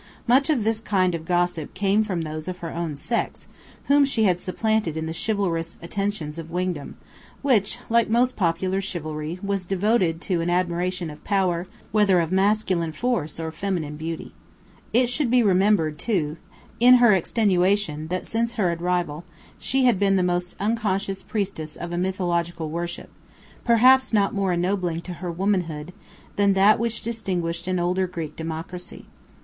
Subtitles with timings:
[0.25, 3.45] Much of this kind of gossip came from those of her own sex
[3.83, 6.97] whom she had supplanted in the chivalrous attentions of Wingdam,
[7.43, 12.91] which, like most popular chivalry, was devoted to an admiration of power, whether of masculine
[12.91, 14.33] force or feminine beauty.
[14.91, 16.37] It should be remembered, too,
[16.79, 19.23] in her extenuation that since her arrival,
[19.59, 23.11] she had been the unconscious priestess of a mythological worship,
[23.63, 25.93] perhaps not more ennobling to her womanhood
[26.37, 29.05] than that which distinguished an older Greek democracy.